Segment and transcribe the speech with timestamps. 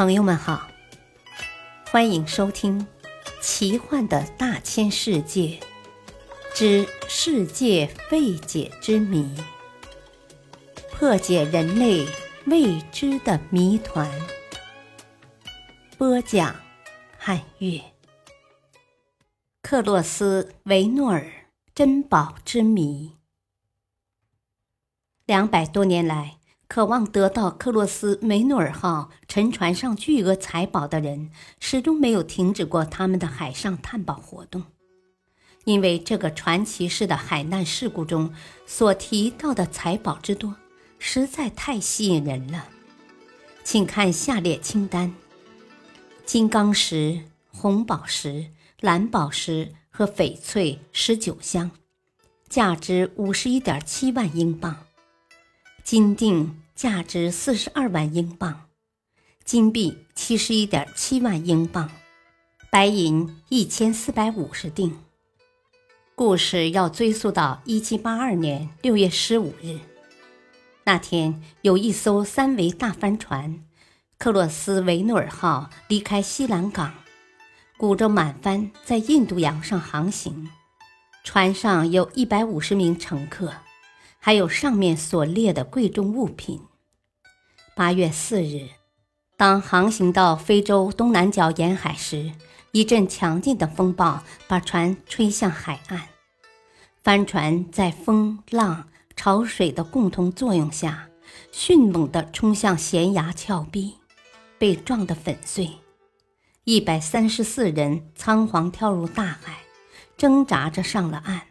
[0.00, 0.66] 朋友们好，
[1.90, 2.80] 欢迎收听
[3.42, 5.60] 《奇幻的大千世界
[6.54, 9.36] 之世界未解之谜》，
[10.90, 12.06] 破解人类
[12.46, 14.10] 未知的谜团。
[15.98, 16.56] 播讲：
[17.18, 17.78] 汉月。
[19.60, 21.30] 克洛斯维诺尔
[21.74, 23.18] 珍宝之谜。
[25.26, 26.39] 两百多年来。
[26.70, 34.62] 渴望得到克洛斯梅努尔号沉船上巨额财宝的人，始终没有停止过他们的海上探宝活动，
[35.64, 38.32] 因为这个传奇式的海难事故中
[38.66, 40.54] 所提到的财宝之多，
[41.00, 42.68] 实在太吸引人了。
[43.64, 45.12] 请看下列清单：
[46.24, 48.46] 金刚石、红宝石、
[48.78, 51.72] 蓝宝石和翡翠十九箱，
[52.48, 54.76] 价值五十一点七万英镑。
[55.82, 58.62] 金锭价值四十二万英镑，
[59.44, 61.90] 金币七十一点七万英镑，
[62.70, 64.96] 白银一千四百五十锭。
[66.14, 69.78] 故事要追溯到一七八二年六月十五日，
[70.84, 73.62] 那天有一艘三桅大帆船
[74.16, 76.94] “克洛斯维诺尔号”离开西兰港，
[77.76, 80.48] 鼓着满帆在印度洋上航行，
[81.24, 83.52] 船上有一百五十名乘客。
[84.22, 86.60] 还有上面所列的贵重物品。
[87.74, 88.68] 八月四日，
[89.36, 92.32] 当航行到非洲东南角沿海时，
[92.72, 96.02] 一阵强劲的风暴把船吹向海岸。
[97.02, 101.08] 帆船在风浪、潮水的共同作用下，
[101.52, 103.94] 迅猛地冲向悬崖峭壁，
[104.58, 105.70] 被撞得粉碎。
[106.64, 109.60] 一百三十四人仓皇跳入大海，
[110.18, 111.42] 挣扎着上了岸。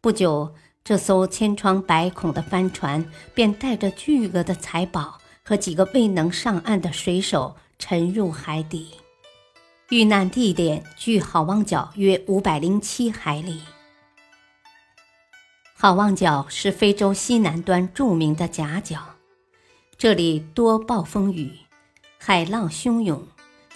[0.00, 0.54] 不久。
[0.84, 8.90] 这艘千疮百孔的帆船便带着巨额的财宝和几个未能上岸的水手沉入海底。
[9.90, 13.60] 遇难地点距好望角约五百零七海里。
[15.74, 19.16] 好望角是非洲西南端著名的夹角，
[19.98, 21.52] 这里多暴风雨，
[22.18, 23.26] 海浪汹涌，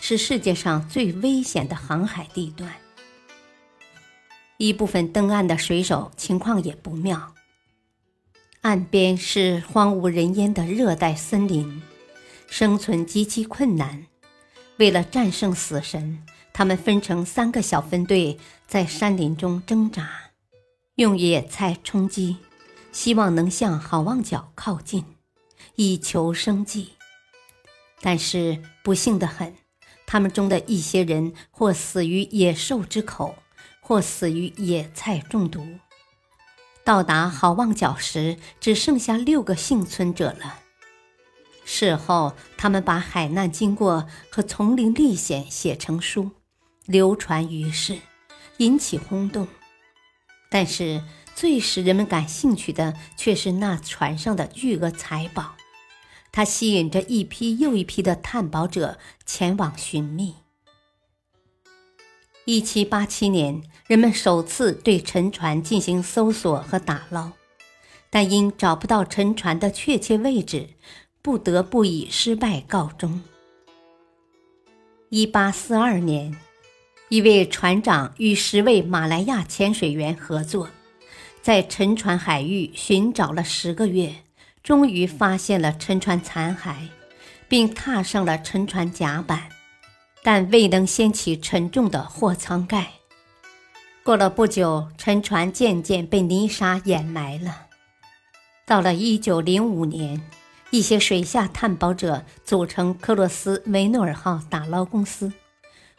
[0.01, 2.73] 是世界上最危险的航海地段。
[4.57, 7.35] 一部分登岸的水手情况也不妙。
[8.67, 11.83] 岸边是荒无人烟的热带森林，
[12.49, 14.09] 生存极其困难。
[14.79, 16.21] 为了战胜死神，
[16.53, 20.11] 他们分成三个小分队，在山林中挣扎，
[20.97, 22.39] 用野菜充饥，
[22.91, 25.05] 希望能向好望角靠近，
[25.77, 26.95] 以求生计。
[28.01, 29.55] 但是不幸的很，
[30.07, 33.37] 他们中的一些人或死于野兽之口。
[33.81, 35.65] 或死于野菜中毒。
[36.87, 40.61] 到达好望角时，只剩下六个幸存者了。
[41.65, 46.31] 事后，他们把海难经过和丛林历险写成书，
[46.85, 47.99] 流传于世，
[48.59, 49.49] 引起轰动。
[50.49, 51.03] 但是，
[51.35, 55.57] 最使人们感兴趣的却是那船上的巨额财宝，
[56.31, 60.37] 它吸引着一批又一批的探宝者前往寻觅。
[62.49, 67.33] 一七八七年，人们首次对沉船进行搜索和打捞，
[68.09, 70.69] 但因找不到沉船的确切位置，
[71.21, 73.21] 不得不以失败告终。
[75.09, 76.37] 一八四二年，
[77.09, 80.71] 一位船长与十位马来亚潜水员合作，
[81.43, 84.15] 在沉船海域寻找了十个月，
[84.63, 86.75] 终于发现了沉船残骸，
[87.49, 89.49] 并踏上了沉船甲板。
[90.27, 92.95] 但未能掀起沉重的货舱盖。
[94.03, 97.67] 过了不久，沉船渐渐被泥沙掩埋了。
[98.67, 100.21] 到了1905年，
[100.71, 105.33] 一些水下探宝者组成克洛斯维诺尔号打捞公司，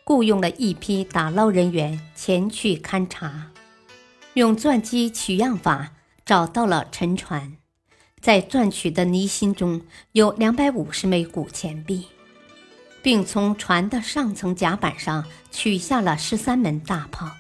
[0.04, 3.52] 雇佣了一批打捞人员前去勘察，
[4.34, 5.94] 用钻机取样法
[6.26, 7.56] 找到了沉船，
[8.20, 12.08] 在钻取的泥芯中有250枚古钱币。
[13.08, 17.32] 并从船的上层甲板上取下了十三门大炮，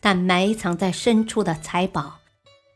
[0.00, 2.20] 但埋藏在深处的财宝，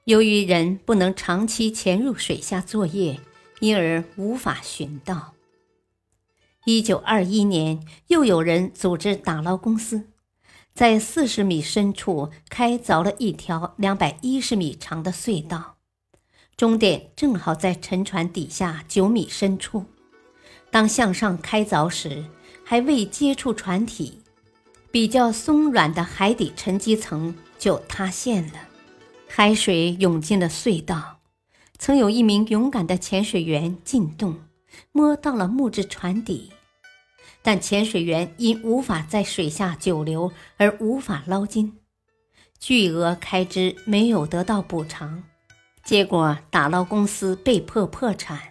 [0.07, 3.21] 由于人不能长期潜入水下作业，
[3.61, 5.35] 因而无法寻到。
[6.65, 10.09] 一九二一年，又有人组织打捞公司，
[10.75, 15.77] 在四十米深处开凿了一条两百一十米长的隧道，
[16.57, 19.85] 终点正好在沉船底下九米深处。
[20.71, 22.25] 当向上开凿时，
[22.65, 24.21] 还未接触船体，
[24.91, 28.55] 比较松软的海底沉积层就塌陷了，
[29.29, 31.19] 海水涌进了隧道。
[31.79, 34.37] 曾有一名勇敢的潜水员进洞，
[34.93, 36.53] 摸到了木质船底，
[37.43, 41.79] 但潜水员因无法在水下久留而无法捞金，
[42.59, 45.25] 巨额开支没有得到补偿，
[45.83, 48.50] 结果打捞公司被迫破产。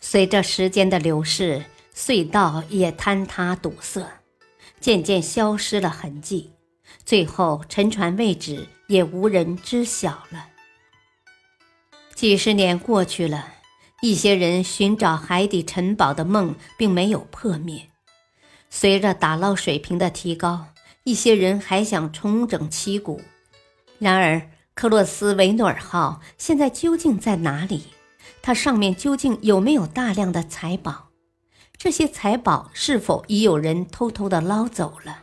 [0.00, 1.64] 随着时间的流逝，
[1.94, 4.20] 隧道也坍塌堵塞，
[4.80, 6.52] 渐渐消失了痕迹，
[7.04, 10.48] 最后沉船位置也无人知晓了。
[12.14, 13.54] 几十年过去了。
[14.00, 17.88] 一些人寻找海底沉堡的梦并没有破灭。
[18.70, 20.66] 随着打捞水平的提高，
[21.02, 23.20] 一些人还想重整旗鼓。
[23.98, 27.86] 然而，克洛斯维诺尔号现在究竟在哪里？
[28.48, 31.10] 它上面究竟有没有大量的财宝？
[31.76, 35.22] 这些财宝是否已有人偷偷的捞走了？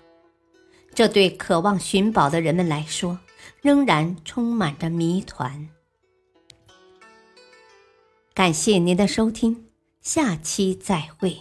[0.93, 3.17] 这对渴望寻宝的人们来说，
[3.63, 5.69] 仍然充满着谜团。
[8.35, 9.69] 感谢您的收听，
[10.03, 11.35] 下期再会。